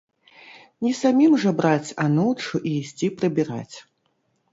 Не 0.85 0.93
самім 0.99 1.35
жа 1.43 1.51
браць 1.59 1.95
анучу 2.05 2.61
і 2.71 2.73
ісці 2.79 3.11
прыбіраць! 3.21 3.75